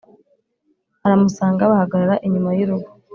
[1.05, 2.89] aramusanga bahagarara inyuma yurugo